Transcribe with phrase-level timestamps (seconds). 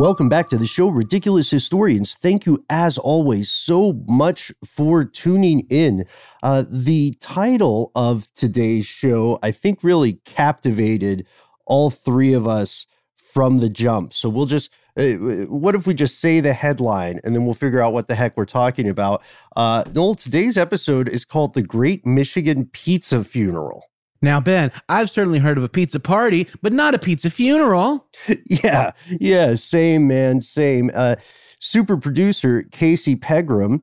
[0.00, 2.14] Welcome back to the show, Ridiculous Historians.
[2.14, 6.06] Thank you, as always, so much for tuning in.
[6.42, 11.26] Uh, the title of today's show, I think, really captivated
[11.66, 12.86] all three of us
[13.18, 14.14] from the jump.
[14.14, 15.10] So we'll just, uh,
[15.50, 18.38] what if we just say the headline and then we'll figure out what the heck
[18.38, 19.22] we're talking about?
[19.54, 23.89] Uh, Noel, today's episode is called The Great Michigan Pizza Funeral.
[24.22, 28.06] Now, Ben, I've certainly heard of a pizza party, but not a pizza funeral.
[28.44, 30.90] yeah, yeah, same, man, same.
[30.94, 31.16] Uh,
[31.58, 33.82] super producer Casey Pegram,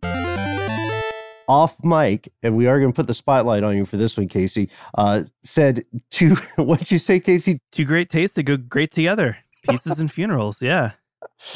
[1.48, 4.28] off mic, and we are going to put the spotlight on you for this one,
[4.28, 7.60] Casey, uh, said two, what'd you say, Casey?
[7.72, 10.62] Two great tastes that go great together pizzas and funerals.
[10.62, 10.92] Yeah,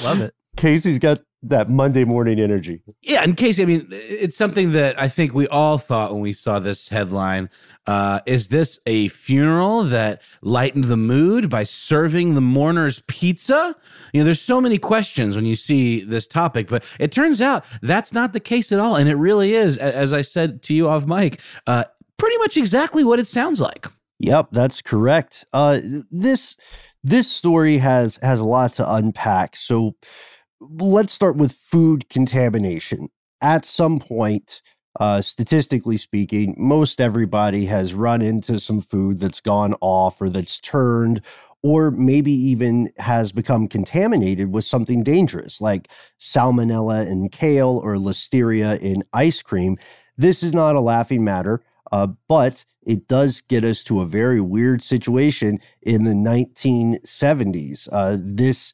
[0.03, 0.33] love it.
[0.57, 2.81] Casey's got that Monday morning energy.
[3.01, 6.33] Yeah, in case I mean, it's something that I think we all thought when we
[6.33, 7.49] saw this headline.
[7.87, 13.75] Uh, is this a funeral that lightened the mood by serving the mourners pizza?
[14.13, 17.65] You know, there's so many questions when you see this topic, but it turns out
[17.81, 20.87] that's not the case at all, and it really is, as I said to you
[20.87, 21.85] off mic, uh,
[22.17, 23.87] pretty much exactly what it sounds like.
[24.19, 25.45] Yep, that's correct.
[25.51, 25.79] Uh,
[26.11, 26.55] this
[27.03, 29.95] this story has has a lot to unpack, so
[30.61, 33.09] let's start with food contamination.
[33.41, 34.61] At some point,
[34.99, 40.59] uh, statistically speaking, most everybody has run into some food that's gone off or that's
[40.59, 41.21] turned
[41.63, 45.87] or maybe even has become contaminated with something dangerous like
[46.19, 49.77] salmonella in kale or listeria in ice cream.
[50.17, 51.61] This is not a laughing matter,
[51.91, 57.87] uh, but it does get us to a very weird situation in the 1970s.
[57.91, 58.73] Uh, this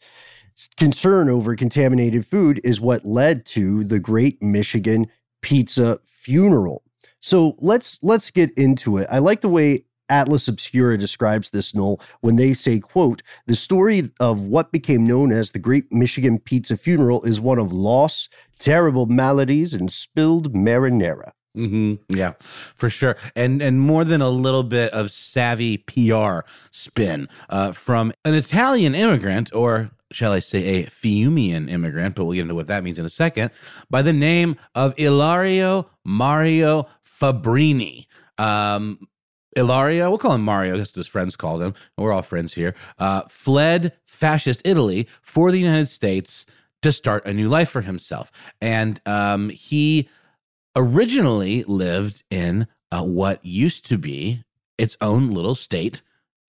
[0.78, 5.08] concern over contaminated food is what led to the Great Michigan
[5.42, 6.84] Pizza Funeral.
[7.20, 9.08] So let's let's get into it.
[9.12, 14.12] I like the way Atlas Obscura describes this, Noel, when they say, quote, the story
[14.20, 19.06] of what became known as the Great Michigan Pizza Funeral is one of loss, terrible
[19.06, 21.32] maladies, and spilled marinara.
[21.56, 22.16] Mm-hmm.
[22.16, 27.72] Yeah, for sure, and and more than a little bit of savvy PR spin uh,
[27.72, 32.56] from an Italian immigrant, or shall I say, a Fiumian immigrant, but we'll get into
[32.56, 33.52] what that means in a second,
[33.90, 38.08] by the name of Ilario Mario Fabbrini.
[38.38, 39.08] Um,
[39.56, 41.74] Ilario, we'll call him Mario, that's what his friends called him.
[41.98, 42.76] We're all friends here.
[43.00, 46.46] Uh, fled fascist Italy for the United States
[46.84, 48.32] to start a new life for himself.
[48.62, 50.10] And um, he
[50.76, 54.44] originally lived in uh, what used to be
[54.78, 56.02] its own little state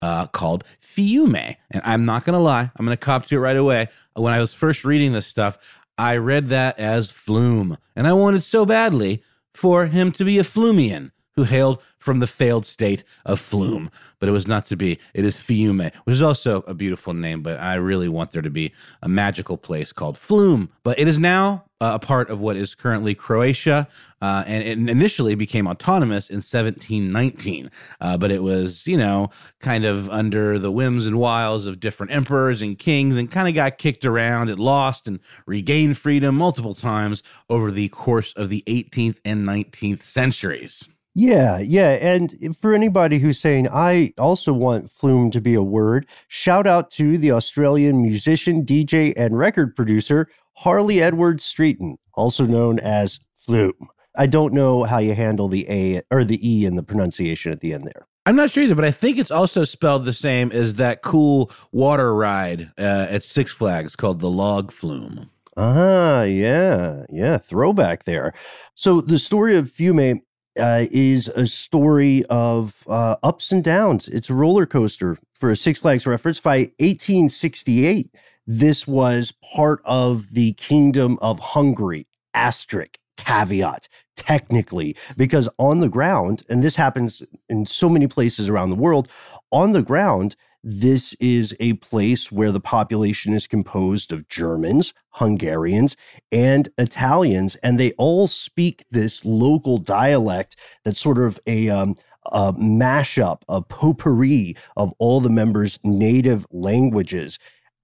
[0.02, 1.56] uh, called Fiume.
[1.70, 3.88] And I'm not going to lie, I'm going to cop to it right away.
[4.14, 5.58] When I was first reading this stuff,
[5.96, 7.76] I read that as Flume.
[7.96, 9.22] And I wanted so badly
[9.52, 14.28] for him to be a Flumian who hailed from the failed state of Flume, but
[14.28, 14.98] it was not to be.
[15.14, 18.50] It is Fiume, which is also a beautiful name, but I really want there to
[18.50, 20.70] be a magical place called Flume.
[20.82, 23.86] But it is now uh, a part of what is currently Croatia,
[24.20, 27.70] uh, and it initially became autonomous in 1719.
[28.00, 29.30] Uh, but it was, you know,
[29.60, 33.54] kind of under the whims and wiles of different emperors and kings, and kind of
[33.54, 34.48] got kicked around.
[34.48, 40.02] It lost and regained freedom multiple times over the course of the 18th and 19th
[40.02, 40.88] centuries.
[41.18, 41.98] Yeah, yeah.
[42.00, 46.92] And for anybody who's saying, I also want flume to be a word, shout out
[46.92, 53.88] to the Australian musician, DJ, and record producer, Harley Edwards Streten, also known as Flume.
[54.16, 57.62] I don't know how you handle the A or the E in the pronunciation at
[57.62, 58.06] the end there.
[58.24, 61.50] I'm not sure either, but I think it's also spelled the same as that cool
[61.72, 65.30] water ride uh, at Six Flags called the Log Flume.
[65.56, 68.32] Ah, yeah, yeah, throwback there.
[68.76, 70.22] So the story of Fiume
[70.58, 74.08] uh, is a story of uh, ups and downs.
[74.08, 76.40] It's a roller coaster for a Six Flags reference.
[76.40, 78.10] By 1868,
[78.46, 82.06] this was part of the Kingdom of Hungary.
[82.34, 88.70] Asterisk, caveat, technically, because on the ground, and this happens in so many places around
[88.70, 89.08] the world,
[89.50, 90.36] on the ground,
[90.70, 95.96] this is a place where the population is composed of Germans, Hungarians,
[96.30, 101.96] and Italians, and they all speak this local dialect that's sort of a, um,
[102.32, 107.38] a mashup, a potpourri of all the members' native languages.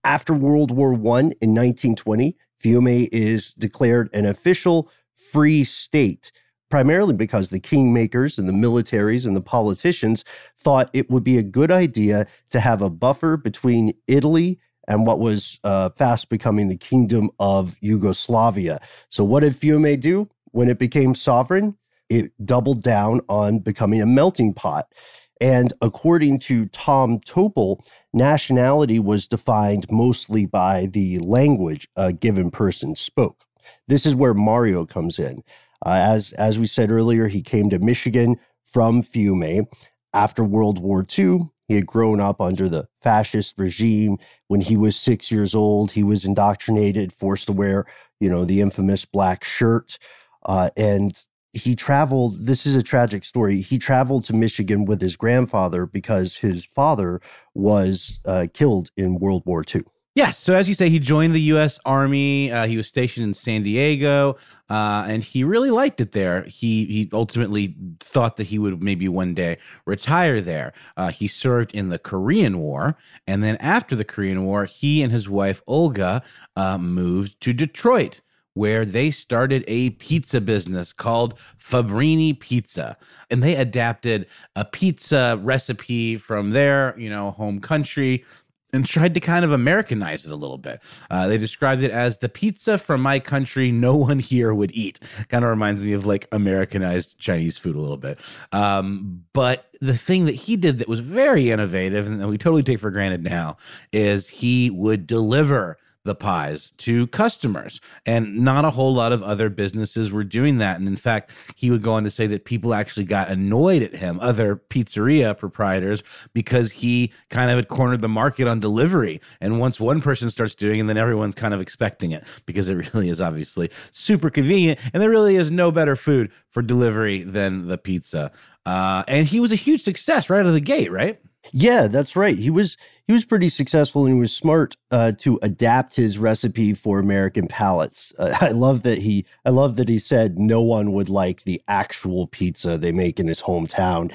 [0.04, 6.32] After World War I in 1920, Fiume is declared an official free state
[6.74, 10.24] primarily because the kingmakers and the militaries and the politicians
[10.58, 15.20] thought it would be a good idea to have a buffer between Italy and what
[15.20, 18.80] was uh, fast becoming the kingdom of Yugoslavia.
[19.08, 21.76] So, what did Fiume do when it became sovereign?
[22.08, 24.92] It doubled down on becoming a melting pot.
[25.40, 32.96] And according to Tom Topol, nationality was defined mostly by the language a given person
[32.96, 33.44] spoke.
[33.86, 35.44] This is where Mario comes in.
[35.84, 39.66] Uh, as as we said earlier, he came to Michigan from Fiume
[40.12, 41.40] after World War II.
[41.68, 44.18] He had grown up under the fascist regime.
[44.48, 47.86] When he was six years old, he was indoctrinated, forced to wear,
[48.20, 49.98] you know, the infamous black shirt.
[50.44, 51.18] Uh, and
[51.54, 52.46] he traveled.
[52.46, 53.60] This is a tragic story.
[53.60, 57.20] He traveled to Michigan with his grandfather because his father
[57.54, 59.84] was uh, killed in World War II.
[60.14, 60.38] Yes.
[60.38, 61.80] So, as you say, he joined the U.S.
[61.84, 62.52] Army.
[62.52, 64.36] Uh, he was stationed in San Diego,
[64.70, 66.42] uh, and he really liked it there.
[66.44, 70.72] He he ultimately thought that he would maybe one day retire there.
[70.96, 72.96] Uh, he served in the Korean War,
[73.26, 76.22] and then after the Korean War, he and his wife Olga
[76.54, 78.20] uh, moved to Detroit.
[78.56, 82.96] Where they started a pizza business called Fabbrini Pizza.
[83.28, 88.24] And they adapted a pizza recipe from their, you know, home country
[88.74, 90.82] and tried to kind of Americanize it a little bit.
[91.10, 95.00] Uh, they described it as the pizza from my country no one here would eat.
[95.28, 98.18] Kind of reminds me of like Americanized Chinese food a little bit.
[98.52, 102.62] Um, but the thing that he did that was very innovative and that we totally
[102.62, 103.56] take for granted now
[103.92, 107.80] is he would deliver the pies to customers.
[108.04, 110.78] And not a whole lot of other businesses were doing that.
[110.78, 113.96] And in fact, he would go on to say that people actually got annoyed at
[113.96, 116.02] him, other pizzeria proprietors,
[116.32, 119.20] because he kind of had cornered the market on delivery.
[119.40, 122.74] And once one person starts doing it, then everyone's kind of expecting it because it
[122.94, 124.78] really is obviously super convenient.
[124.92, 128.30] And there really is no better food for delivery than the pizza.
[128.66, 131.20] Uh, and he was a huge success right out of the gate, right?
[131.52, 132.36] Yeah, that's right.
[132.36, 136.72] He was he was pretty successful and he was smart uh, to adapt his recipe
[136.72, 138.12] for American palates.
[138.18, 141.62] Uh, I love that he I love that he said no one would like the
[141.68, 144.12] actual pizza they make in his hometown.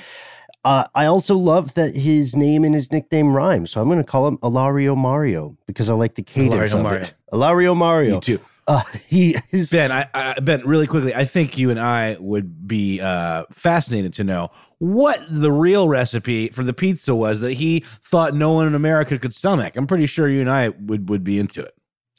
[0.66, 4.04] Uh, I also love that his name and his nickname rhyme, so I'm going to
[4.04, 7.02] call him Alario Mario because I like the cadence Ilario of Mario.
[7.04, 7.14] it.
[7.32, 8.16] Alario Mario.
[8.16, 8.40] Me too.
[8.70, 12.68] Uh, he is Ben, I, I Ben, really quickly, I think you and I would
[12.68, 17.84] be uh, fascinated to know what the real recipe for the pizza was that he
[18.02, 19.76] thought no one in America could stomach.
[19.76, 21.74] I'm pretty sure you and I would would be into it.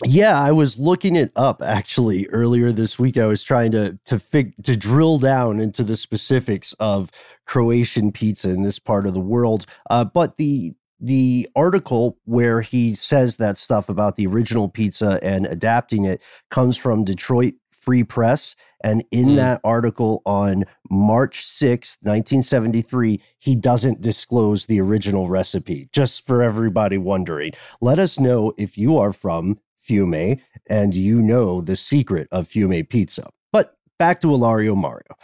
[0.04, 3.18] Yeah, I was looking it up actually earlier this week.
[3.18, 7.10] I was trying to to fig, to drill down into the specifics of
[7.46, 9.66] Croatian pizza in this part of the world.
[9.88, 15.46] Uh, but the the article where he says that stuff about the original pizza and
[15.46, 18.54] adapting it comes from Detroit Free Press.
[18.82, 19.36] And in Mm.
[19.36, 26.98] that article on March 6th, 1973, he doesn't disclose the original recipe, just for everybody
[26.98, 27.52] wondering.
[27.80, 32.86] Let us know if you are from Fiume and you know the secret of Fiume
[32.88, 33.28] pizza.
[33.52, 35.16] But back to Ilario Mario.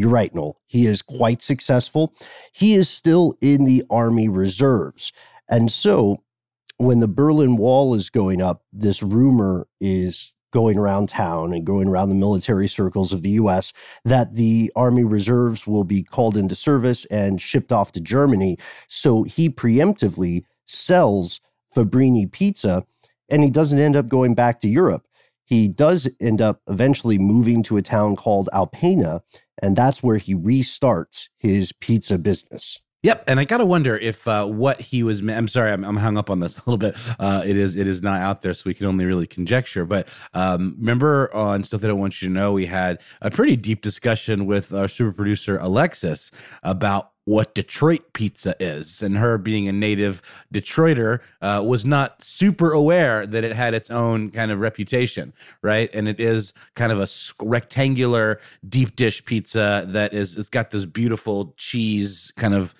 [0.00, 0.58] You're right, Noel.
[0.66, 2.14] He is quite successful.
[2.52, 5.12] He is still in the Army Reserves.
[5.46, 6.22] And so
[6.78, 11.86] when the Berlin Wall is going up, this rumor is going around town and going
[11.86, 13.74] around the military circles of the US
[14.06, 18.56] that the Army Reserves will be called into service and shipped off to Germany.
[18.88, 21.42] So he preemptively sells
[21.76, 22.86] Fabbrini pizza
[23.28, 25.06] and he doesn't end up going back to Europe.
[25.50, 29.20] He does end up eventually moving to a town called Alpena,
[29.60, 32.78] and that's where he restarts his pizza business.
[33.02, 35.26] Yep, and I gotta wonder if uh, what he was.
[35.26, 36.94] I'm sorry, I'm, I'm, hung up on this a little bit.
[37.18, 39.84] Uh, it is it is not out there, so we can only really conjecture.
[39.84, 43.56] But um, remember on stuff that I want you to know, we had a pretty
[43.56, 46.30] deep discussion with our super producer Alexis
[46.62, 50.20] about what Detroit pizza is, and her being a native
[50.52, 55.32] Detroiter uh, was not super aware that it had its own kind of reputation,
[55.62, 55.88] right?
[55.94, 57.06] And it is kind of a
[57.40, 62.74] rectangular deep dish pizza that is it's got this beautiful cheese kind of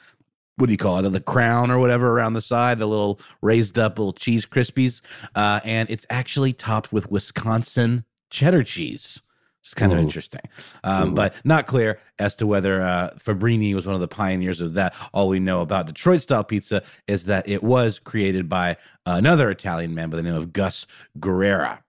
[0.57, 1.09] what do you call it?
[1.09, 5.01] The crown or whatever around the side, the little raised up little cheese crispies.
[5.35, 9.23] Uh, and it's actually topped with Wisconsin cheddar cheese.
[9.63, 9.97] It's kind Ooh.
[9.97, 10.41] of interesting,
[10.85, 14.73] um, but not clear as to whether uh, Fabbrini was one of the pioneers of
[14.75, 14.95] that.
[15.13, 19.95] All we know about Detroit style pizza is that it was created by another Italian
[19.95, 20.87] man by the name of Gus
[21.19, 21.81] Guerrera.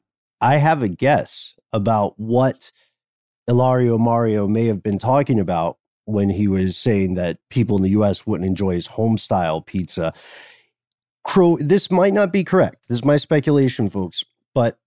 [0.41, 2.71] I have a guess about what
[3.47, 7.89] Ilario Mario may have been talking about when he was saying that people in the
[7.91, 10.13] US wouldn't enjoy his home style pizza.
[11.23, 12.77] Crow, this might not be correct.
[12.87, 14.23] This is my speculation, folks,
[14.53, 14.79] but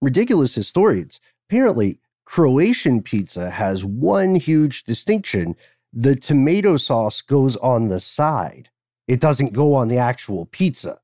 [0.00, 1.20] ridiculous historians.
[1.48, 1.98] Apparently,
[2.30, 5.56] Croatian pizza has one huge distinction.
[5.92, 8.70] The tomato sauce goes on the side.
[9.08, 11.00] It doesn't go on the actual pizza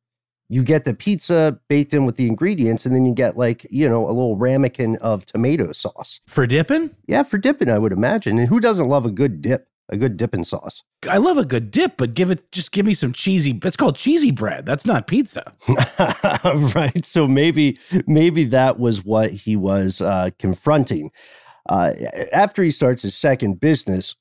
[0.49, 3.88] you get the pizza baked in with the ingredients, and then you get like, you
[3.88, 6.21] know, a little ramekin of tomato sauce.
[6.26, 6.90] For dipping?
[7.06, 8.38] Yeah, for dipping, I would imagine.
[8.38, 9.68] And who doesn't love a good dip?
[9.88, 10.83] A good dipping sauce.
[11.09, 13.59] I love a good dip, but give it just give me some cheesy.
[13.62, 14.66] It's called cheesy bread.
[14.66, 15.52] That's not pizza,
[16.75, 17.05] right?
[17.05, 21.12] So maybe maybe that was what he was uh, confronting.
[21.69, 21.93] Uh,
[22.33, 24.16] after he starts his second business,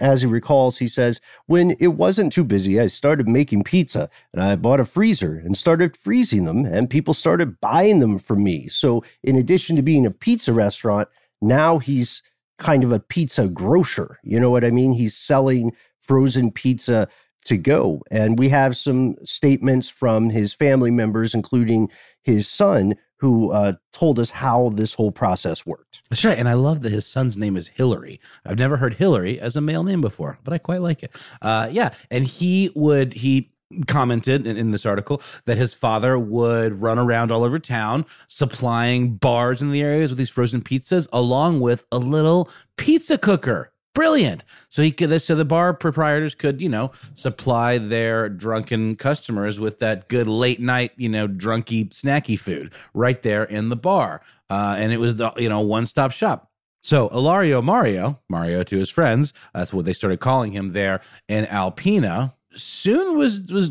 [0.00, 4.42] as he recalls, he says, When it wasn't too busy, I started making pizza and
[4.42, 8.68] I bought a freezer and started freezing them, and people started buying them from me.
[8.68, 11.08] So, in addition to being a pizza restaurant,
[11.40, 12.22] now he's
[12.58, 14.18] kind of a pizza grocer.
[14.22, 14.92] You know what I mean?
[14.92, 17.08] He's selling frozen pizza
[17.44, 18.02] to go.
[18.10, 21.90] And we have some statements from his family members, including
[22.22, 26.02] his son, who uh, told us how this whole process worked.
[26.10, 26.38] That's right.
[26.38, 28.20] And I love that his son's name is Hillary.
[28.44, 31.14] I've never heard Hillary as a male name before, but I quite like it.
[31.40, 31.94] Uh, yeah.
[32.10, 33.51] And he would, he,
[33.86, 39.16] commented in, in, this article that his father would run around all over town supplying
[39.16, 44.44] bars in the areas with these frozen pizzas along with a little pizza cooker brilliant.
[44.68, 49.78] So he could, so the bar proprietors could, you know, supply their drunken customers with
[49.80, 54.22] that good late night, you know, drunky snacky food right there in the bar.
[54.50, 56.50] Uh, and it was the, you know, one stop shop.
[56.82, 61.44] So Ilario Mario, Mario to his friends, that's what they started calling him there in
[61.44, 62.34] Alpena.
[62.54, 63.70] Soon was was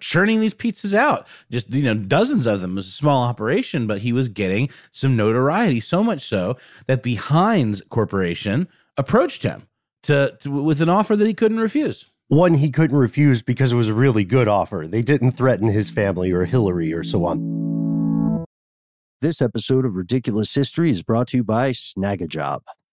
[0.00, 2.72] churning these pizzas out, just you know, dozens of them.
[2.72, 6.56] It was a small operation, but he was getting some notoriety, so much so
[6.86, 9.66] that the Heinz Corporation approached him
[10.04, 12.06] to, to with an offer that he couldn't refuse.
[12.28, 14.86] One he couldn't refuse because it was a really good offer.
[14.88, 18.46] They didn't threaten his family or Hillary or so on.
[19.20, 22.60] This episode of Ridiculous History is brought to you by Snagajob.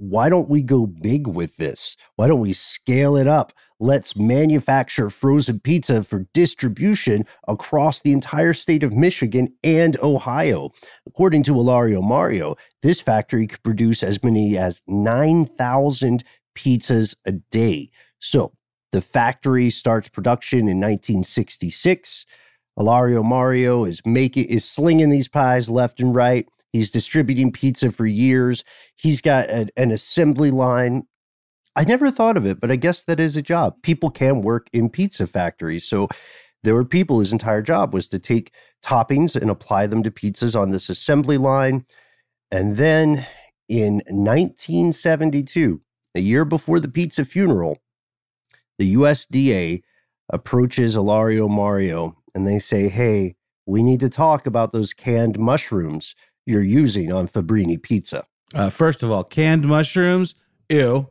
[0.00, 1.94] why don't we go big with this?
[2.16, 3.52] Why don't we scale it up?
[3.78, 10.70] Let's manufacture frozen pizza for distribution across the entire state of Michigan and Ohio.
[11.06, 16.24] According to Ilario Mario, this factory could produce as many as 9,000
[16.56, 17.90] pizzas a day.
[18.20, 18.54] So
[18.92, 22.24] the factory starts production in 1966.
[22.78, 26.48] Ilario Mario is making is slinging these pies left and right.
[26.72, 28.64] He's distributing pizza for years.
[28.96, 31.04] He's got a- an assembly line.
[31.76, 33.76] I never thought of it, but I guess that is a job.
[33.82, 35.84] People can work in pizza factories.
[35.84, 36.08] So
[36.62, 38.52] there were people whose entire job was to take
[38.84, 41.86] toppings and apply them to pizzas on this assembly line.
[42.50, 43.26] And then
[43.68, 45.80] in 1972,
[46.14, 47.78] a year before the pizza funeral,
[48.78, 49.82] the USDA
[50.32, 56.14] approaches Ilario Mario and they say, Hey, we need to talk about those canned mushrooms
[56.46, 58.26] you're using on Fabbrini pizza.
[58.54, 60.34] Uh, first of all, canned mushrooms,
[60.68, 61.08] ew.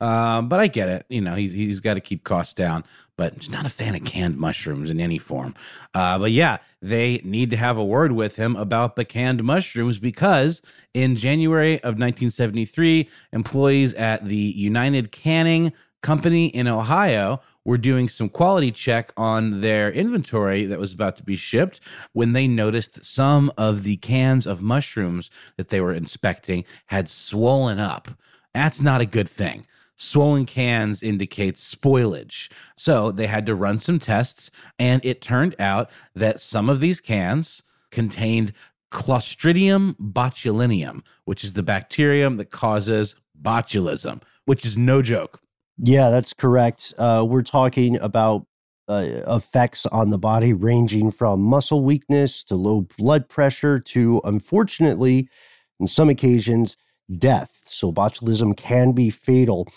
[0.00, 1.06] Um, but I get it.
[1.08, 2.84] You know, he's he's got to keep costs down.
[3.16, 5.56] But he's not a fan of canned mushrooms in any form.
[5.92, 9.98] Uh, but yeah, they need to have a word with him about the canned mushrooms
[9.98, 10.62] because
[10.94, 18.28] in January of 1973, employees at the United Canning Company in Ohio were doing some
[18.28, 21.80] quality check on their inventory that was about to be shipped
[22.12, 27.10] when they noticed that some of the cans of mushrooms that they were inspecting had
[27.10, 28.08] swollen up.
[28.54, 29.66] That's not a good thing.
[29.96, 32.48] Swollen cans indicates spoilage.
[32.76, 37.00] So they had to run some tests, and it turned out that some of these
[37.00, 38.52] cans contained
[38.92, 45.40] Clostridium botulinum, which is the bacterium that causes botulism, which is no joke.
[45.78, 46.92] Yeah, that's correct.
[46.98, 48.46] Uh, we're talking about
[48.88, 55.28] uh, effects on the body, ranging from muscle weakness to low blood pressure to, unfortunately,
[55.78, 56.76] in some occasions,
[57.18, 57.60] death.
[57.68, 59.68] So, botulism can be fatal.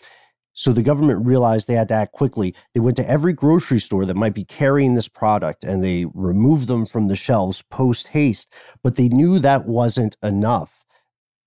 [0.54, 2.56] So, the government realized they had to act quickly.
[2.74, 6.68] They went to every grocery store that might be carrying this product and they removed
[6.68, 8.54] them from the shelves post haste.
[8.84, 10.81] But they knew that wasn't enough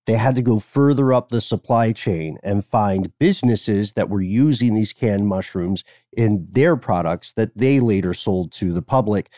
[0.05, 4.75] they had to go further up the supply chain and find businesses that were using
[4.75, 5.83] these canned mushrooms
[6.15, 9.29] in their products that they later sold to the public.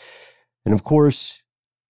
[0.65, 1.41] And of course,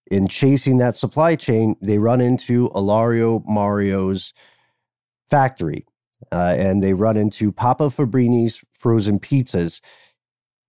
[0.10, 4.34] in chasing that supply chain, they run into Ilario Mario's
[5.30, 5.86] factory
[6.32, 9.82] uh, and they run into Papa Fabbrini's frozen pizzas.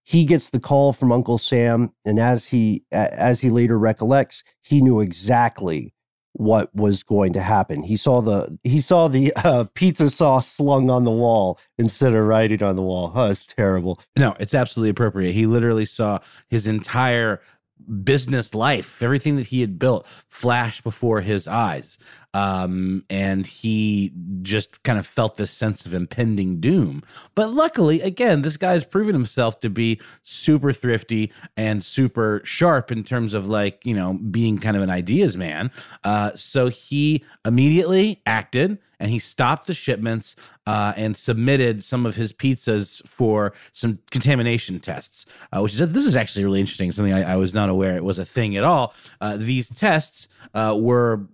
[0.04, 4.80] He gets the call from Uncle Sam, and as he as he later recollects, he
[4.80, 5.92] knew exactly
[6.32, 7.82] what was going to happen.
[7.82, 12.24] He saw the he saw the uh, pizza sauce slung on the wall instead of
[12.24, 13.12] writing on the wall.
[13.14, 14.00] Oh, it's terrible.
[14.18, 15.32] No, it's absolutely appropriate.
[15.32, 17.40] He literally saw his entire
[18.02, 21.98] business life, everything that he had built, flash before his eyes.
[22.34, 24.12] Um, and he
[24.42, 27.02] just kind of felt this sense of impending doom.
[27.34, 33.02] But luckily, again, this guy's proven himself to be super thrifty and super sharp in
[33.04, 35.70] terms of like, you know, being kind of an ideas man.
[36.04, 40.34] Uh, so he immediately acted and he stopped the shipments
[40.66, 46.04] uh, and submitted some of his pizzas for some contamination tests, uh, which is this
[46.04, 46.90] is actually really interesting.
[46.92, 48.94] Something I, I, was not aware it was a thing at all.
[49.20, 51.28] Uh, these tests uh, were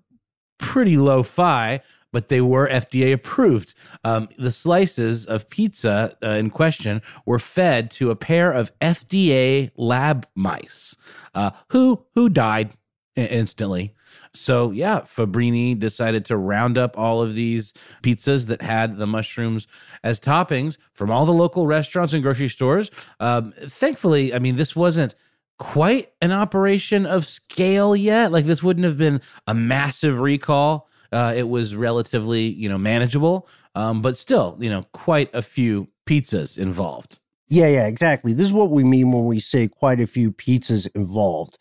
[0.58, 1.80] pretty low fi.
[2.12, 3.74] But they were FDA approved.
[4.04, 9.72] Um, the slices of pizza uh, in question were fed to a pair of FDA
[9.76, 10.94] lab mice,
[11.34, 12.70] uh, who who died
[13.16, 13.94] instantly.
[14.32, 19.66] So yeah, Fabbrini decided to round up all of these pizzas that had the mushrooms
[20.02, 22.90] as toppings from all the local restaurants and grocery stores.
[23.20, 25.14] Um, thankfully, I mean, this wasn't
[25.58, 28.32] quite an operation of scale yet.
[28.32, 30.88] Like this wouldn't have been a massive recall.
[31.12, 35.88] Uh, it was relatively, you know, manageable, um, but still, you know, quite a few
[36.06, 37.20] pizzas involved.
[37.48, 38.32] Yeah, yeah, exactly.
[38.32, 41.56] This is what we mean when we say quite a few pizzas involved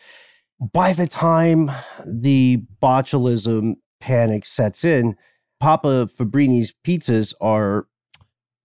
[0.72, 1.72] by the time
[2.06, 5.16] the botulism panic sets in,
[5.60, 7.88] Papa Fabbrini's pizzas are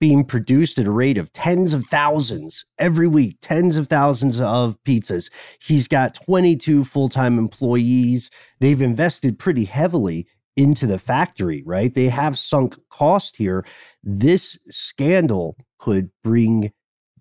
[0.01, 4.79] being produced at a rate of tens of thousands every week, tens of thousands of
[4.85, 5.31] pizzas.
[5.61, 8.31] He's got 22 full time employees.
[8.61, 11.95] They've invested pretty heavily into the factory, right?
[11.95, 13.65] They have sunk cost here.
[14.03, 16.73] This scandal could bring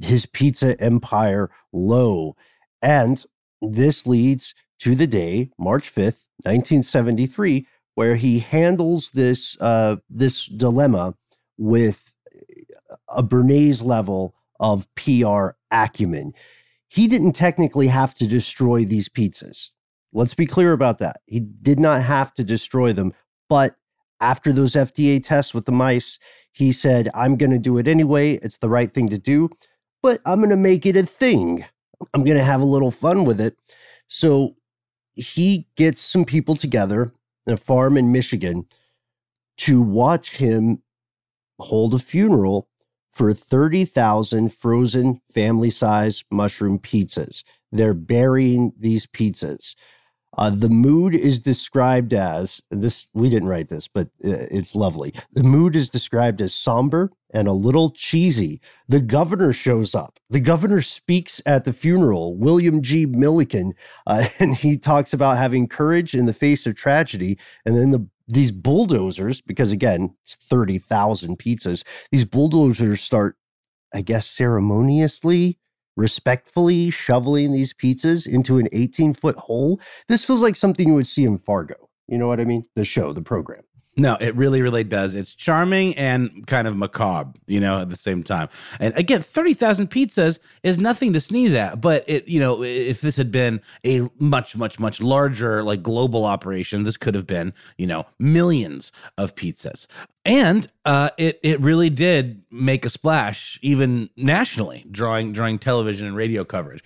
[0.02, 2.36] his pizza empire low.
[2.82, 3.24] And
[3.62, 11.16] this leads to the day, March 5th, 1973, where he handles this uh, this dilemma
[11.58, 12.14] with
[13.10, 16.34] a Bernays level of PR acumen.
[16.90, 19.70] He didn't technically have to destroy these pizzas.
[20.14, 21.18] Let's be clear about that.
[21.26, 23.14] He did not have to destroy them,
[23.50, 23.76] but
[24.20, 26.18] after those FDA tests with the mice,
[26.52, 28.34] he said, I'm going to do it anyway.
[28.36, 29.50] It's the right thing to do,
[30.02, 31.66] but I'm going to make it a thing.
[32.14, 33.58] I'm going to have a little fun with it.
[34.08, 34.56] So
[35.16, 37.14] he gets some people together
[37.46, 38.66] in a farm in Michigan
[39.58, 40.82] to watch him
[41.60, 42.68] hold a funeral
[43.18, 47.44] for 30,000 frozen family size mushroom pizzas.
[47.72, 49.76] They're burying these pizzas.
[50.38, 53.08] Uh, the mood is described as this.
[53.14, 55.14] We didn't write this, but uh, it's lovely.
[55.34, 58.62] The mood is described as somber and a little cheesy.
[58.88, 60.20] The governor shows up.
[60.30, 63.06] The governor speaks at the funeral, William G.
[63.06, 63.74] Milliken,
[64.06, 67.38] uh, and he talks about having courage in the face of tragedy.
[67.66, 73.38] And then the these bulldozers, because again, it's 30,000 pizzas, these bulldozers start,
[73.94, 75.58] I guess, ceremoniously
[75.98, 79.82] respectfully shoveling these pizzas into an 18 foot hole.
[80.08, 81.90] This feels like something you would see in Fargo.
[82.08, 82.66] You know what I mean?
[82.76, 83.64] The show, the program.
[84.00, 85.16] No, it really, really does.
[85.16, 88.48] It's charming and kind of macabre, you know, at the same time.
[88.80, 91.82] And again, 30,000 pizzas is nothing to sneeze at.
[91.82, 96.26] But it, you know, if this had been a much, much, much larger, like global
[96.26, 99.88] operation, this could have been, you know, millions of pizzas.
[100.28, 106.18] And uh, it it really did make a splash, even nationally, drawing drawing television and
[106.18, 106.84] radio coverage.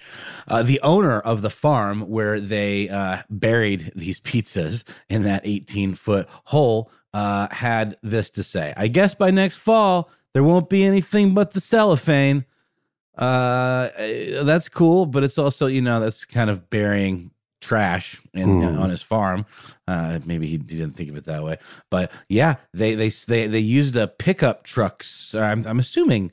[0.47, 5.95] Uh, the owner of the farm where they uh, buried these pizzas in that 18
[5.95, 8.73] foot hole uh, had this to say.
[8.77, 12.45] I guess by next fall, there won't be anything but the cellophane.
[13.17, 13.89] Uh,
[14.43, 18.79] that's cool, but it's also, you know, that's kind of burying trash in, mm.
[18.79, 19.45] on his farm.
[19.87, 21.57] Uh, maybe he, he, didn't think of it that way,
[21.89, 25.35] but yeah, they they they they used a pickup trucks.
[25.35, 26.31] I'm, I'm assuming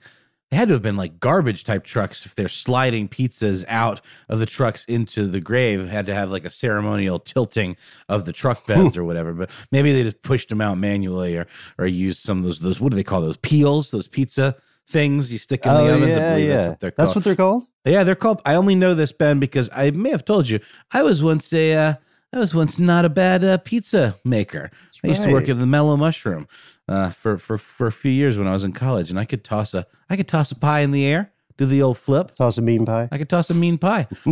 [0.51, 4.39] they had to have been like garbage type trucks if they're sliding pizzas out of
[4.39, 5.87] the trucks into the grave.
[5.89, 7.77] Had to have like a ceremonial tilting
[8.09, 9.35] of the truck beds or whatever.
[9.35, 11.47] But maybe they just pushed them out manually or
[11.79, 13.91] or used some of those those what do they call those peels?
[13.91, 14.57] Those pizza
[14.89, 16.05] things you stick in the oh ovens.
[16.05, 16.57] I yeah, believe yeah.
[16.57, 17.09] that's what they're called.
[17.09, 17.67] That's what they're called.
[17.85, 18.43] Yeah, they're called.
[18.47, 20.61] I only know this Ben because I may have told you
[20.93, 21.95] I was once a uh,
[22.33, 24.71] I was once not a bad uh, pizza maker.
[25.05, 25.51] I used to work right.
[25.51, 26.49] in the Mellow Mushroom
[26.89, 29.45] uh, for for for a few years when I was in college, and I could
[29.45, 32.35] toss a I could toss a pie in the air, do the old flip.
[32.35, 33.09] Toss a mean pie.
[33.13, 34.07] I could toss a mean pie,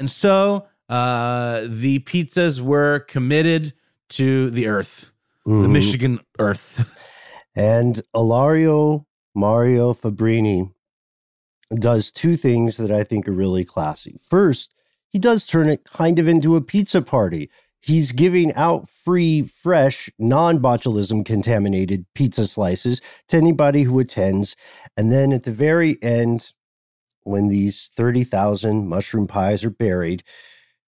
[0.00, 3.72] and so uh, the pizzas were committed
[4.10, 5.10] to the earth,
[5.46, 5.70] the Mhm.
[5.70, 6.96] Michigan earth.
[7.56, 10.72] And Ilario Mario Fabbrini
[11.74, 14.18] does two things that I think are really classy.
[14.28, 14.72] First,
[15.08, 17.48] he does turn it kind of into a pizza party.
[17.80, 24.54] He's giving out free, fresh, non botulism contaminated pizza slices to anybody who attends.
[24.96, 26.52] And then at the very end,
[27.24, 30.22] when these 30,000 mushroom pies are buried,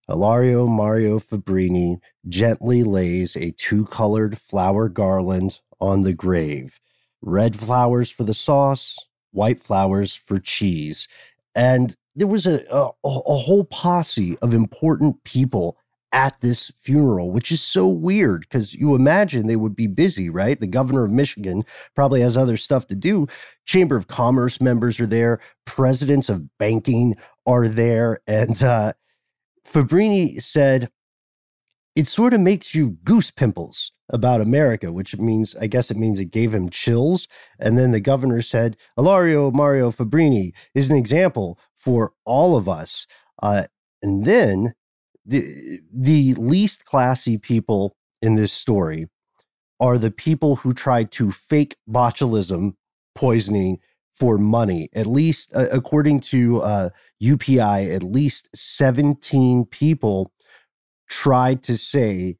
[0.08, 6.78] Ilario Mario Fabbrini gently lays a two colored flower garland on the grave
[7.22, 8.98] red flowers for the sauce,
[9.30, 11.08] white flowers for cheese.
[11.54, 15.78] And there was a, a, a whole posse of important people
[16.12, 20.60] at this funeral, which is so weird because you imagine they would be busy, right?
[20.60, 23.26] The governor of Michigan probably has other stuff to do.
[23.64, 28.20] Chamber of Commerce members are there, presidents of banking are there.
[28.26, 28.92] And uh,
[29.66, 30.90] Fabbrini said,
[31.94, 36.18] it sort of makes you goose pimples about America, which means, I guess it means
[36.18, 37.28] it gave him chills.
[37.58, 43.06] And then the governor said, Ilario Mario Fabbrini is an example for all of us.
[43.42, 43.64] Uh,
[44.02, 44.74] and then
[45.24, 49.08] the, the least classy people in this story
[49.80, 52.74] are the people who tried to fake botulism
[53.14, 53.78] poisoning
[54.14, 54.88] for money.
[54.94, 56.90] At least, uh, according to uh,
[57.22, 60.32] UPI, at least 17 people
[61.08, 62.36] tried to say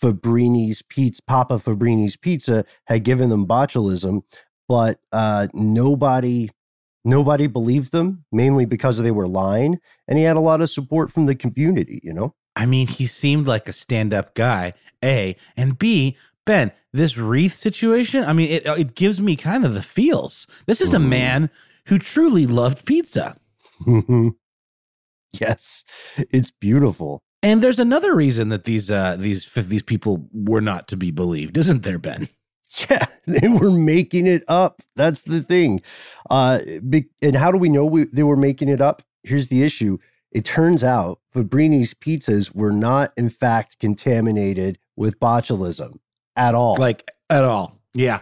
[0.00, 4.22] Fabbrini's pizza, Papa Fabbrini's pizza had given them botulism,
[4.68, 6.50] but uh, nobody,
[7.04, 11.10] nobody believed them, mainly because they were lying, and he had a lot of support
[11.12, 12.00] from the community.
[12.02, 14.72] You know, I mean, he seemed like a stand-up guy.
[15.04, 16.16] A and B.
[16.46, 18.22] Ben, this wreath situation.
[18.24, 20.46] I mean, it it gives me kind of the feels.
[20.66, 21.08] This is a Mhm.
[21.08, 21.50] man
[21.86, 23.36] who truly loved pizza.
[25.32, 25.84] yes,
[26.16, 27.20] it's beautiful.
[27.42, 31.56] And there's another reason that these uh, these these people were not to be believed,
[31.58, 32.28] isn't there, Ben?
[32.90, 34.82] Yeah, they were making it up.
[34.96, 35.80] That's the thing.
[36.28, 36.58] Uh,
[37.22, 39.02] and how do we know we, they were making it up?
[39.22, 39.98] Here's the issue.
[40.32, 45.98] It turns out Fabbrini's pizzas were not, in fact, contaminated with botulism
[46.34, 46.76] at all.
[46.76, 47.78] Like at all?
[47.94, 48.20] Yeah.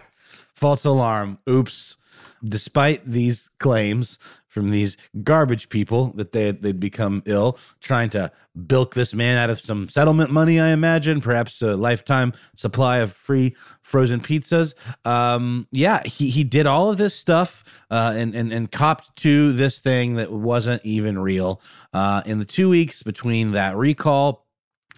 [0.53, 1.39] False alarm.
[1.49, 1.97] Oops.
[2.43, 4.19] Despite these claims
[4.53, 8.31] from these garbage people that they they'd become ill, trying to
[8.67, 13.11] bilk this man out of some settlement money, I imagine, perhaps a lifetime supply of
[13.11, 14.75] free frozen pizzas.
[15.05, 19.53] Um, yeah, he he did all of this stuff uh, and and and copped to
[19.53, 21.59] this thing that wasn't even real.
[21.91, 24.45] Uh, in the two weeks between that recall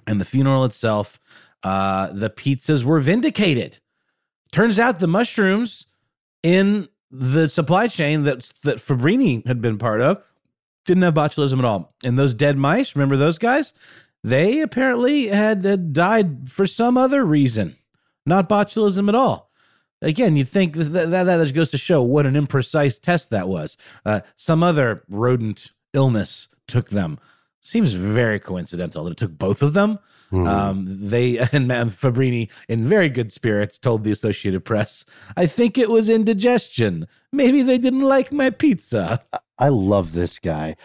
[0.06, 1.18] and the funeral itself,
[1.64, 3.80] uh, the pizzas were vindicated.
[4.52, 5.88] Turns out the mushrooms
[6.44, 10.24] in the supply chain that that Fabbrini had been part of
[10.86, 11.94] didn't have botulism at all.
[12.04, 13.74] And those dead mice, remember those guys?
[14.24, 17.76] They apparently had, had died for some other reason,
[18.26, 19.52] not botulism at all.
[20.02, 23.78] Again, you'd think that, that, that goes to show what an imprecise test that was.
[24.06, 27.20] Uh, some other rodent illness took them.
[27.66, 29.98] Seems very coincidental that it took both of them.
[30.32, 30.48] Mhm.
[30.48, 35.04] Um, they and Madame Fabbrini, in very good spirits, told the Associated Press,
[35.36, 37.08] "I think it was indigestion.
[37.32, 39.24] Maybe they didn't like my pizza."
[39.58, 40.76] I love this guy.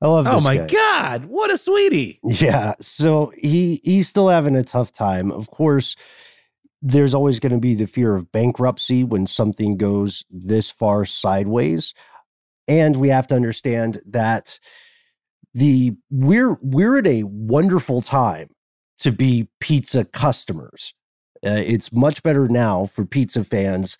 [0.00, 0.66] I love Oh my guy.
[0.68, 2.18] God, what a sweetie!
[2.24, 2.74] Yeah.
[2.80, 5.30] So he he's still having a tough time.
[5.30, 5.96] Of course,
[6.80, 11.92] there's always going to be the fear of bankruptcy when something goes this far sideways.
[12.68, 14.58] And we have to understand that
[15.54, 18.50] the we're we're at a wonderful time
[18.98, 20.94] to be pizza customers.
[21.44, 23.98] Uh, it's much better now for pizza fans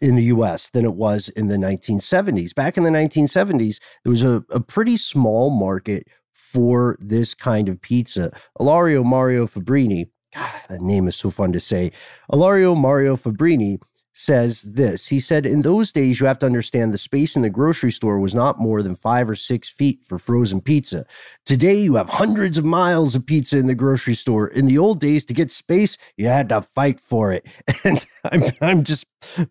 [0.00, 2.54] in the US than it was in the 1970s.
[2.54, 7.80] Back in the 1970s, there was a, a pretty small market for this kind of
[7.80, 8.36] pizza.
[8.58, 11.92] Ilario Mario Fabbrini, God, that name is so fun to say.
[12.32, 13.80] Ilario Mario Fabbrini
[14.14, 15.08] says this.
[15.08, 18.20] He said, In those days, you have to understand the space in the grocery store
[18.20, 21.04] was not more than five or six feet for frozen pizza.
[21.44, 24.46] Today, you have hundreds of miles of pizza in the grocery store.
[24.46, 27.44] In the old days, to get space, you had to fight for it.
[27.86, 29.04] And I'm, I'm just,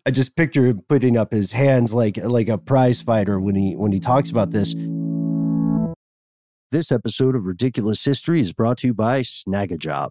[0.04, 3.76] I just picture him putting up his hands like, like a prize fighter when he,
[3.76, 4.74] when he talks about this.
[6.72, 10.10] This episode of Ridiculous History is brought to you by Snagajob.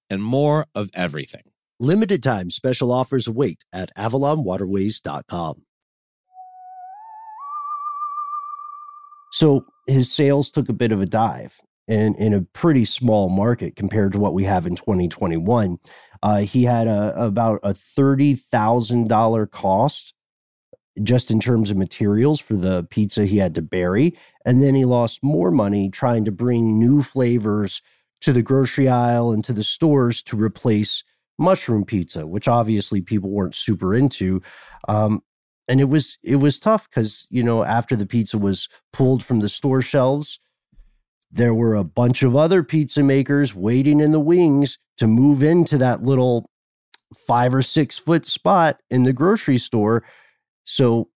[0.11, 1.43] and more of everything.
[1.79, 5.63] Limited time special offers wait at avalonwaterways.com.
[9.31, 13.75] So his sales took a bit of a dive and in a pretty small market
[13.75, 15.79] compared to what we have in 2021.
[16.21, 20.13] Uh, he had a, about a $30,000 cost
[21.01, 24.15] just in terms of materials for the pizza he had to bury.
[24.45, 27.81] And then he lost more money trying to bring new flavors
[28.21, 31.03] to the grocery aisle and to the stores to replace
[31.37, 34.41] mushroom pizza, which obviously people weren't super into.
[34.87, 35.23] Um,
[35.67, 39.39] and it was it was tough because you know after the pizza was pulled from
[39.39, 40.39] the store shelves
[41.31, 45.77] there were a bunch of other pizza makers waiting in the wings to move into
[45.77, 46.49] that little
[47.15, 50.03] five or six foot spot in the grocery store
[50.65, 51.07] so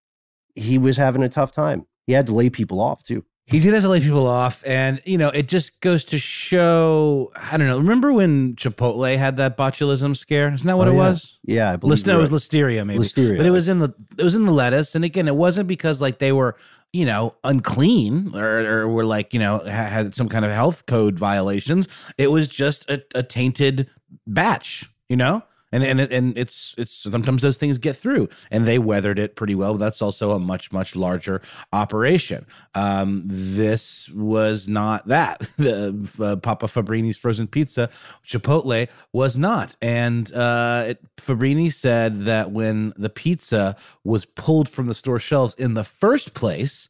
[0.55, 3.71] he was having a tough time he had to lay people off too He's to
[3.73, 4.63] have to lay people off.
[4.67, 7.79] And, you know, it just goes to show I don't know.
[7.79, 10.53] Remember when Chipotle had that botulism scare?
[10.53, 10.99] Isn't that what Oh, it yeah.
[11.11, 11.38] was?
[11.45, 13.05] yeah i believe List, no, it was listeria, maybe.
[13.05, 13.37] Listeria.
[13.37, 16.01] But it was in the it was in the lettuce, and again, it wasn't because
[16.01, 16.57] like they were
[16.92, 20.87] you know unclean or, or were like you know ha- had some kind of health
[20.87, 21.87] code violations.
[22.17, 23.88] It was just a, a tainted
[24.27, 25.42] batch, you know.
[25.75, 29.56] And and and it's it's sometimes those things get through, and they weathered it pretty
[29.56, 29.72] well.
[29.72, 32.46] But that's also a much much larger operation.
[32.77, 35.48] Um, this was not that.
[35.64, 37.88] The uh, Papa Fabbrini's frozen pizza,
[38.27, 39.75] Chipotle was not.
[39.81, 45.54] And uh, it, Fabbrini said that when the pizza was pulled from the store shelves
[45.54, 46.88] in the first place,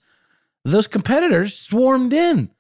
[0.65, 2.51] those competitors swarmed in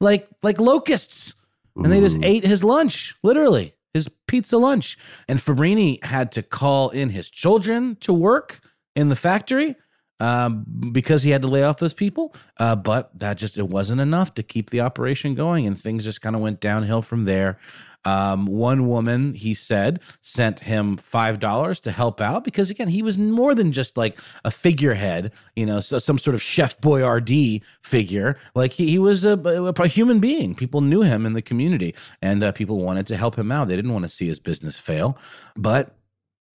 [0.00, 1.34] like like locusts,
[1.76, 4.98] and they just ate his lunch, literally his pizza lunch.
[5.26, 8.60] And Fabbrini had to call in his children to work
[8.94, 9.76] in the factory
[10.20, 12.34] um, because he had to lay off those people.
[12.58, 16.20] Uh, but that just it wasn't enough to keep the operation going, and things just
[16.20, 17.58] kind of went downhill from there.
[18.06, 23.02] Um, one woman, he said, sent him five dollars to help out because again, he
[23.02, 27.62] was more than just like a figurehead, you know, so some sort of Chef Boyardee
[27.80, 28.36] figure.
[28.54, 30.54] Like he, he was a, a human being.
[30.54, 33.68] People knew him in the community, and uh, people wanted to help him out.
[33.68, 35.16] They didn't want to see his business fail,
[35.56, 35.96] but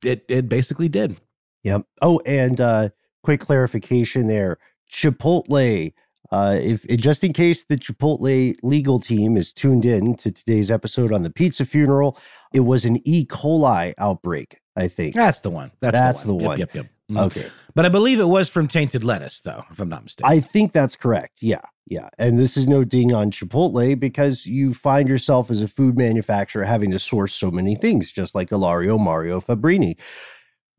[0.05, 1.19] it it basically did.
[1.65, 1.87] Yep.
[2.03, 2.91] Oh, and uh,
[3.23, 4.59] quick clarification there:
[4.91, 5.93] Chipotle.
[6.31, 11.11] Uh, if just in case the Chipotle legal team is tuned in to today's episode
[11.11, 12.19] on the pizza funeral,
[12.53, 13.25] it was an E.
[13.25, 14.61] coli outbreak.
[14.79, 15.15] I think.
[15.15, 15.73] That's the one.
[15.81, 16.43] That's, That's the one.
[16.43, 16.59] the one.
[16.59, 17.21] Yep, yep, yep.
[17.21, 17.47] Okay.
[17.75, 20.31] But I believe it was from tainted lettuce, though, if I'm not mistaken.
[20.31, 21.43] I think that's correct.
[21.43, 21.63] Yeah.
[21.87, 22.09] Yeah.
[22.19, 26.65] And this is no ding on Chipotle because you find yourself as a food manufacturer
[26.65, 29.97] having to source so many things, just like Ilario Mario Fabbrini,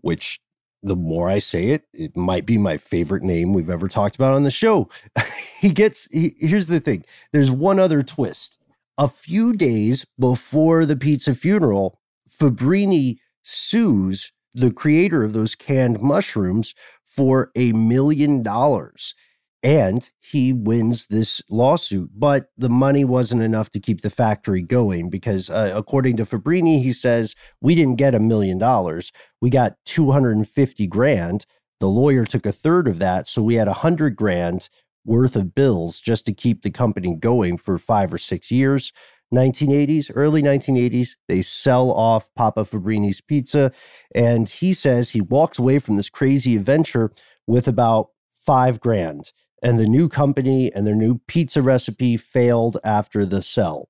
[0.02, 0.40] which
[0.82, 4.34] the more I say it, it might be my favorite name we've ever talked about
[4.34, 4.90] on the show.
[5.60, 8.58] he gets, he, here's the thing there's one other twist.
[8.98, 12.00] A few days before the pizza funeral,
[12.30, 19.16] Fabbrini sues the creator of those canned mushrooms for a million dollars.
[19.62, 25.10] And he wins this lawsuit, but the money wasn't enough to keep the factory going
[25.10, 29.12] because, uh, according to Fabbrini, he says, We didn't get a million dollars.
[29.42, 31.46] We got 250 grand.
[31.82, 33.28] The lawyer took a third of that.
[33.28, 34.70] So we had a hundred grand
[35.06, 38.94] worth of bills just to keep the company going for five or six years.
[39.34, 43.72] 1980s, early 1980s, they sell off Papa Fabbrini's pizza.
[44.16, 47.12] And he says he walks away from this crazy adventure
[47.46, 49.32] with about five grand.
[49.62, 53.88] And the new company and their new pizza recipe failed after the sell.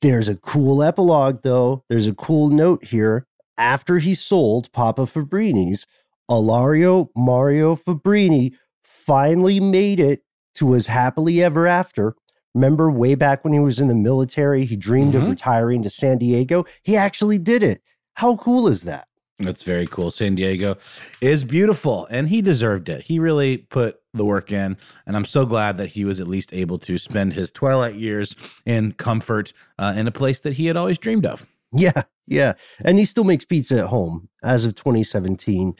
[0.00, 1.84] There's a cool epilogue, though.
[1.88, 3.26] There's a cool note here.
[3.56, 5.86] After he sold Papa Fabbrini's,
[6.30, 8.52] Ilario Mario Fabbrini
[8.84, 10.22] finally made it
[10.54, 12.14] to his happily ever after.
[12.54, 15.30] Remember way back when he was in the military, he dreamed of Mhm.
[15.30, 16.64] retiring to San Diego?
[16.82, 17.82] He actually did it.
[18.14, 19.07] How cool is that?
[19.38, 20.10] That's very cool.
[20.10, 20.76] San Diego
[21.20, 23.02] is beautiful, and he deserved it.
[23.02, 24.76] He really put the work in,
[25.06, 28.34] and I'm so glad that he was at least able to spend his twilight years
[28.66, 31.46] in comfort uh, in a place that he had always dreamed of.
[31.72, 32.54] Yeah, yeah.
[32.84, 35.74] And he still makes pizza at home as of 2017.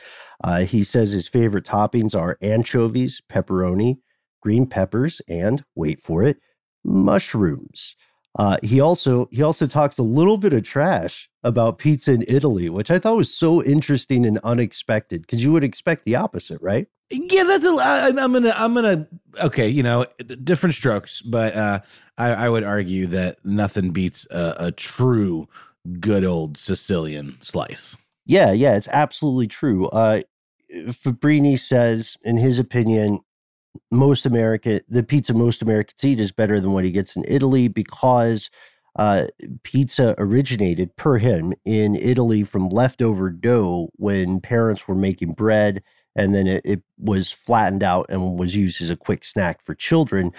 [0.44, 3.96] Uh, he says his favorite toppings are anchovies, pepperoni,
[4.40, 6.38] green peppers, and wait for it,
[6.84, 7.96] mushrooms.
[8.36, 12.68] Uh, he also he also talks a little bit of trash about pizza in Italy,
[12.68, 16.86] which I thought was so interesting and unexpected because you would expect the opposite, right?
[17.10, 17.70] Yeah, that's a.
[17.70, 18.54] I, I'm gonna.
[18.54, 19.08] I'm gonna.
[19.40, 20.06] Okay, you know,
[20.44, 21.80] different strokes, but uh,
[22.18, 25.48] I, I would argue that nothing beats a, a true
[26.00, 27.96] good old Sicilian slice.
[28.26, 29.86] Yeah, yeah, it's absolutely true.
[29.86, 30.20] Uh,
[30.70, 33.20] Fabbrini says, in his opinion,
[33.90, 37.68] most American the pizza most Americans eat is better than what he gets in Italy
[37.68, 38.50] because
[38.98, 39.26] uh,
[39.62, 45.82] pizza originated per him in Italy from leftover dough when parents were making bread,
[46.16, 49.74] and then it, it was flattened out and was used as a quick snack for
[49.74, 50.32] children.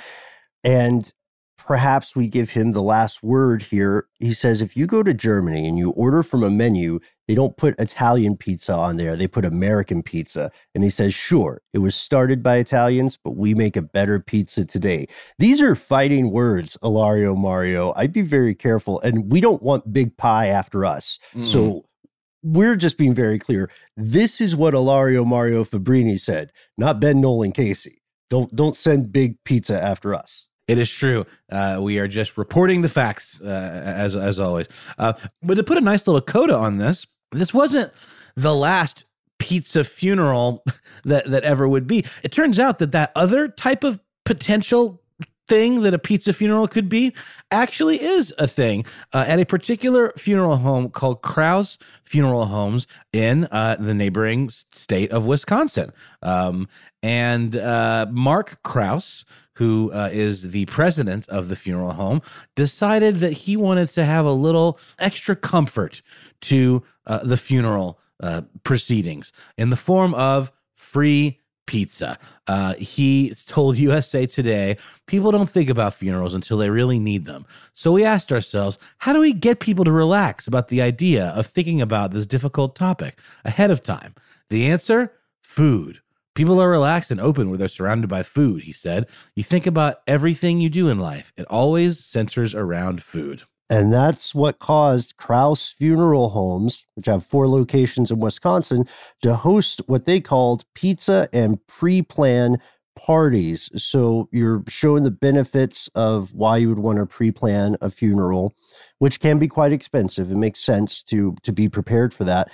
[0.63, 1.11] And
[1.59, 4.07] perhaps we give him the last word here.
[4.19, 7.57] He says, if you go to Germany and you order from a menu, they don't
[7.57, 10.51] put Italian pizza on there, they put American pizza.
[10.73, 14.65] And he says, sure, it was started by Italians, but we make a better pizza
[14.65, 15.07] today.
[15.37, 17.93] These are fighting words, Ilario Mario.
[17.95, 18.99] I'd be very careful.
[19.01, 21.19] And we don't want big pie after us.
[21.45, 22.53] So mm-hmm.
[22.53, 23.69] we're just being very clear.
[23.95, 28.01] This is what Ilario Mario Fabbrini said, not Ben Nolan Casey.
[28.29, 30.45] Don't don't send big pizza after us.
[30.69, 31.25] It is true.
[31.51, 33.47] Uh, we are just reporting the facts uh,
[33.83, 34.67] as as always.
[34.99, 37.91] Uh, but to put a nice little coda on this, this wasn't
[38.35, 39.05] the last
[39.39, 40.63] pizza funeral
[41.03, 42.05] that that ever would be.
[42.21, 45.01] It turns out that that other type of potential
[45.47, 47.13] thing that a pizza funeral could be
[47.49, 53.45] actually is a thing uh, at a particular funeral home called Kraus Funeral Homes in
[53.45, 55.91] uh, the neighboring state of Wisconsin.
[56.21, 56.67] Um,
[57.01, 59.25] and uh, Mark Kraus,
[59.59, 62.21] who uh, is the president of the funeral home,
[62.55, 66.01] decided that he wanted to have a little extra comfort
[66.39, 72.17] to uh, the funeral uh, proceedings in the form of free pizza.
[72.47, 77.45] Uh, he told USA Today people don't think about funerals until they really need them.
[77.73, 81.47] So we asked ourselves, how do we get people to relax about the idea of
[81.47, 84.15] thinking about this difficult topic ahead of time?
[84.49, 85.99] The answer food.
[86.39, 89.07] People are relaxed and open when they're surrounded by food, he said.
[89.35, 93.43] You think about everything you do in life, it always centers around food.
[93.69, 98.87] And that's what caused Kraus Funeral Homes, which have four locations in Wisconsin,
[99.21, 102.57] to host what they called pizza and pre plan
[102.95, 103.69] parties.
[103.75, 108.55] So you're showing the benefits of why you would want to pre plan a funeral,
[108.99, 110.31] which can be quite expensive.
[110.31, 112.49] It makes sense to, to be prepared for that.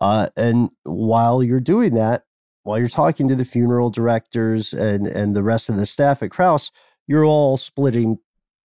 [0.00, 2.22] Uh, and while you're doing that,
[2.64, 6.30] while you're talking to the funeral directors and, and the rest of the staff at
[6.30, 6.70] Kraus,
[7.06, 8.18] you're all splitting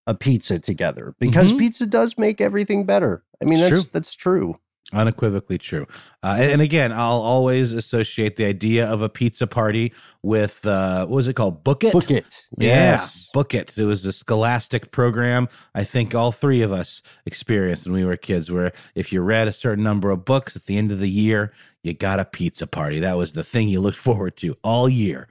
[0.08, 1.60] a pizza together because Mhm.
[1.60, 3.24] pizza does make everything better.
[3.42, 3.90] I mean, It's that's true.
[3.94, 4.56] that's true.
[4.92, 5.86] Unequivocally true.
[6.24, 11.06] Uh, and, and again, I'll always associate the idea of a pizza party with, uh,
[11.06, 11.64] what was it called?
[11.64, 11.94] Book It?
[11.94, 12.42] Book it.
[12.58, 13.30] Yeah, Yes.
[13.32, 13.78] book it.
[13.78, 15.48] It was a scholastic program.
[15.76, 19.48] I think all three of us experienced when we were kids, where if you read
[19.48, 22.66] a certain number of books at the end of the year, you got a pizza
[22.66, 23.00] party.
[23.00, 25.28] That was the thing you looked forward to all year.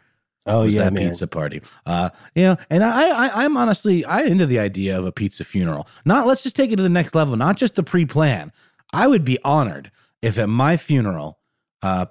[0.47, 1.09] Oh was yeah, that man.
[1.11, 1.61] pizza party.
[1.85, 5.45] Uh, you know, and I, I, I'm honestly, I into the idea of a pizza
[5.45, 5.87] funeral.
[6.07, 7.37] Not let's just take it to the next level.
[7.37, 8.51] Not just the pre-plan.
[8.93, 9.91] I would be honored
[10.23, 11.39] if at my funeral,
[11.83, 12.07] uh,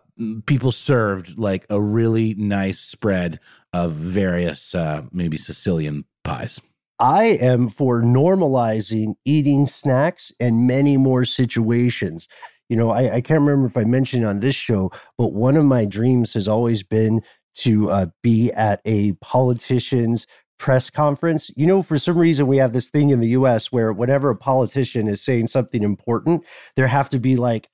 [0.45, 3.39] people served like a really nice spread
[3.73, 6.61] of various, uh, maybe Sicilian pies.
[6.99, 12.27] I am for normalizing eating snacks and many more situations.
[12.69, 15.65] You know, I, I can't remember if I mentioned on this show, but one of
[15.65, 17.21] my dreams has always been
[17.55, 21.51] to uh, be at a politician's press conference.
[21.55, 24.35] You know, for some reason, we have this thing in the US where whenever a
[24.35, 26.43] politician is saying something important,
[26.75, 27.69] there have to be like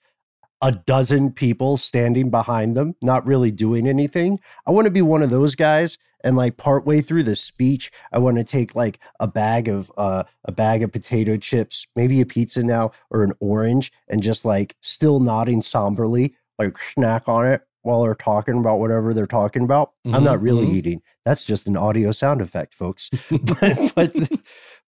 [0.61, 4.39] a dozen people standing behind them, not really doing anything.
[4.65, 5.97] I want to be one of those guys.
[6.25, 10.23] And like partway through the speech, I want to take like a bag of uh,
[10.45, 14.77] a bag of potato chips, maybe a pizza now or an orange, and just like
[14.79, 19.91] still nodding somberly, like snack on it while they're talking about whatever they're talking about.
[20.05, 20.73] I'm not really mhm.
[20.73, 21.01] eating.
[21.25, 23.09] That's just an audio sound effect, folks.
[23.29, 24.15] but, but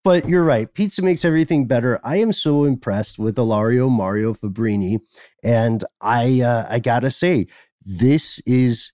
[0.03, 0.73] but you're right.
[0.73, 1.99] Pizza makes everything better.
[2.03, 4.99] I am so impressed with Ilario Mario Fabbrini,
[5.43, 7.47] and I uh, I gotta say,
[7.85, 8.91] this is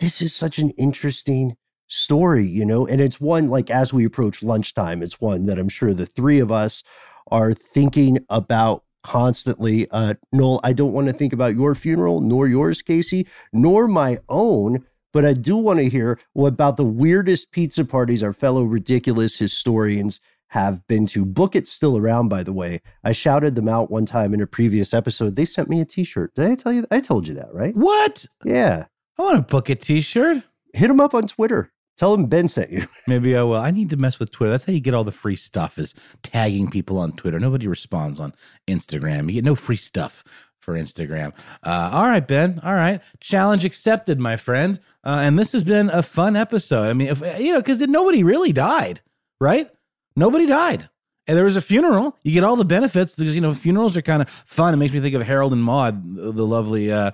[0.00, 1.56] this is such an interesting
[1.88, 5.68] story, you know, and it's one like as we approach lunchtime, it's one that I'm
[5.68, 6.82] sure the three of us
[7.30, 9.88] are thinking about constantly.
[9.92, 14.18] Uh, Noel, I don't want to think about your funeral, nor yours, Casey, nor my
[14.28, 14.84] own.
[15.12, 19.38] But I do want to hear what about the weirdest pizza parties our fellow ridiculous
[19.38, 21.24] historians have been to.
[21.24, 22.82] Book It's still around, by the way.
[23.04, 25.36] I shouted them out one time in a previous episode.
[25.36, 26.34] They sent me a T-shirt.
[26.34, 26.84] Did I tell you?
[26.90, 27.74] I told you that, right?
[27.74, 28.26] What?
[28.44, 28.86] Yeah.
[29.18, 30.42] I want a Book It T-shirt.
[30.74, 31.72] Hit them up on Twitter.
[31.96, 32.86] Tell them Ben sent you.
[33.06, 33.56] Maybe I will.
[33.56, 34.50] I need to mess with Twitter.
[34.50, 37.40] That's how you get all the free stuff is tagging people on Twitter.
[37.40, 38.34] Nobody responds on
[38.68, 39.26] Instagram.
[39.26, 40.22] You get no free stuff
[40.60, 41.32] for Instagram.
[41.62, 42.60] Uh, all right, Ben.
[42.62, 43.00] All right.
[43.20, 44.80] Challenge accepted, my friend.
[45.04, 46.88] Uh, and this has been a fun episode.
[46.88, 49.00] I mean, if you know, because nobody really died,
[49.40, 49.70] right?
[50.16, 50.88] Nobody died.
[51.28, 52.16] And there was a funeral.
[52.22, 54.74] You get all the benefits because you know funerals are kind of fun.
[54.74, 57.12] It makes me think of Harold and Maude, the lovely uh,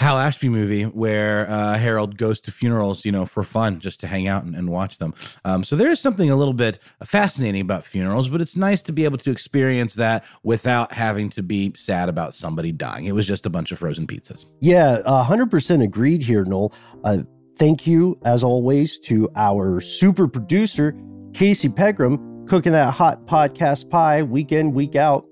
[0.00, 4.06] Hal Ashby movie where uh, Harold goes to funerals, you know, for fun, just to
[4.06, 5.12] hang out and, and watch them.
[5.44, 8.92] Um, so there is something a little bit fascinating about funerals, but it's nice to
[8.92, 13.04] be able to experience that without having to be sad about somebody dying.
[13.04, 14.46] It was just a bunch of frozen pizzas.
[14.60, 16.72] Yeah, a hundred percent agreed here, Noel.
[17.04, 17.18] Uh,
[17.58, 20.96] thank you, as always, to our super producer,
[21.34, 25.26] Casey Pegram, cooking that hot podcast pie week in, week out.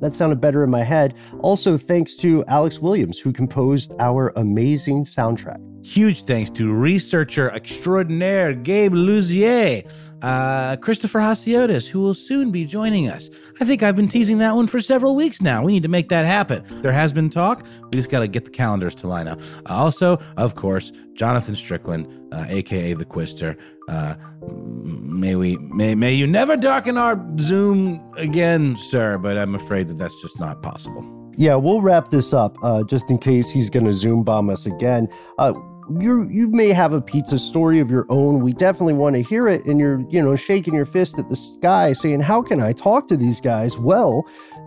[0.00, 1.14] That sounded better in my head.
[1.40, 5.60] Also, thanks to Alex Williams, who composed our amazing soundtrack.
[5.86, 9.88] Huge thanks to researcher extraordinaire Gabe Luzier,
[10.20, 13.30] uh, Christopher Hasiotis, who will soon be joining us.
[13.60, 15.62] I think I've been teasing that one for several weeks now.
[15.62, 16.64] We need to make that happen.
[16.82, 17.64] There has been talk.
[17.84, 19.40] We just got to get the calendars to line up.
[19.64, 23.56] Uh, also, of course, Jonathan Strickland, uh, aka the Quister.
[23.88, 24.16] Uh,
[24.50, 29.18] may we, may, may you never darken our Zoom again, sir.
[29.18, 31.32] But I'm afraid that that's just not possible.
[31.38, 34.66] Yeah, we'll wrap this up uh, just in case he's going to Zoom bomb us
[34.66, 35.06] again.
[35.38, 35.52] Uh,
[35.98, 38.40] you you may have a pizza story of your own.
[38.40, 39.64] We definitely want to hear it.
[39.66, 43.08] And you're you know shaking your fist at the sky, saying, "How can I talk
[43.08, 44.26] to these guys?" Well.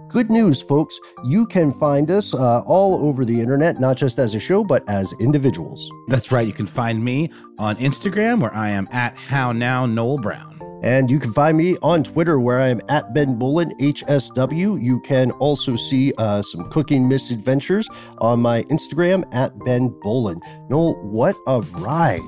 [0.10, 1.00] Good news, folks.
[1.24, 4.84] You can find us uh, all over the internet, not just as a show, but
[4.90, 5.88] as individuals.
[6.08, 6.48] That's right.
[6.48, 10.59] You can find me on Instagram, where I am at How Now Noel Brown.
[10.82, 14.82] And you can find me on Twitter where I am at Ben Bowlin, HSW.
[14.82, 17.88] You can also see uh, some cooking misadventures
[18.20, 20.40] on my Instagram at Ben Bowlin.
[20.70, 22.22] Noel, what a ride!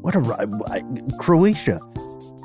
[0.00, 0.84] What a ride.
[1.18, 1.78] Croatia.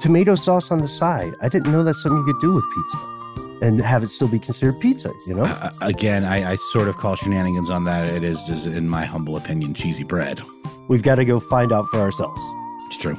[0.01, 1.33] Tomato sauce on the side.
[1.41, 3.15] I didn't know that's something you could do with pizza
[3.61, 5.45] and have it still be considered pizza, you know?
[5.45, 8.09] Uh, again, I, I, sort of call shenanigans on that.
[8.09, 10.41] It is, is, in my humble opinion, cheesy bread.
[10.89, 12.41] We've got to go find out for ourselves.
[12.87, 13.17] It's true.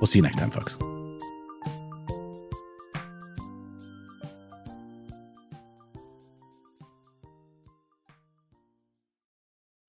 [0.00, 0.78] We'll see you next time, folks.